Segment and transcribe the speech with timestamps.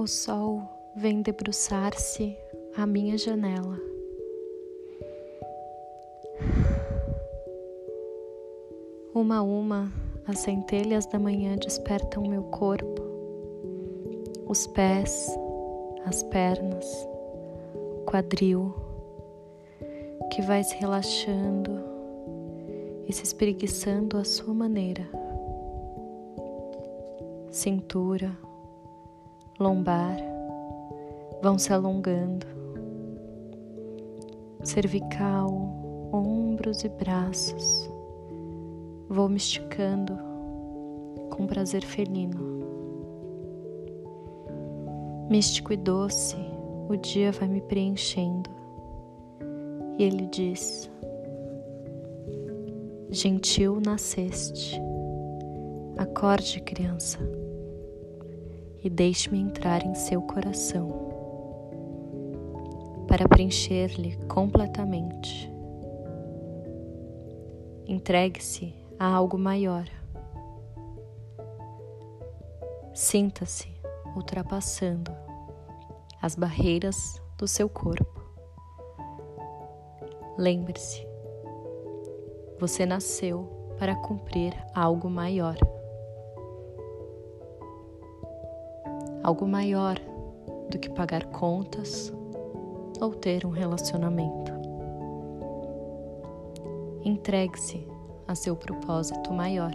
[0.00, 0.62] O sol
[0.96, 2.34] vem debruçar-se
[2.74, 3.78] à minha janela.
[9.14, 9.92] Uma a uma,
[10.26, 13.02] as centelhas da manhã despertam meu corpo,
[14.46, 15.28] os pés,
[16.06, 16.86] as pernas,
[17.74, 18.74] o quadril,
[20.30, 21.72] que vai se relaxando
[23.06, 25.06] e se espreguiçando à sua maneira.
[27.50, 28.34] Cintura,
[29.60, 30.16] lombar
[31.42, 32.46] vão se alongando,
[34.64, 35.50] cervical,
[36.10, 37.90] ombros e braços.
[39.08, 40.18] Vou me esticando
[41.30, 42.58] com prazer felino.
[45.28, 46.36] Místico e doce,
[46.88, 48.48] o dia vai me preenchendo.
[49.98, 50.90] E ele diz:
[53.10, 54.80] Gentil nasceste,
[55.98, 57.18] acorde, criança,
[58.82, 61.10] e deixe-me entrar em seu coração
[63.06, 65.50] para preencher-lhe completamente.
[67.86, 69.84] Entregue-se a algo maior.
[72.94, 73.68] Sinta-se
[74.14, 75.10] ultrapassando
[76.22, 78.20] as barreiras do seu corpo.
[80.38, 81.06] Lembre-se,
[82.58, 85.56] você nasceu para cumprir algo maior.
[89.22, 89.96] Algo maior
[90.70, 92.12] do que pagar contas
[93.00, 94.52] ou ter um relacionamento.
[97.04, 97.86] Entregue-se
[98.26, 99.72] a seu propósito maior.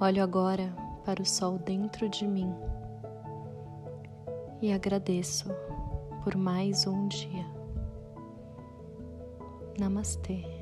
[0.00, 0.74] Olho agora
[1.04, 2.54] para o sol dentro de mim
[4.62, 5.48] e agradeço
[6.24, 7.46] por mais um dia.
[9.78, 10.59] Namastê.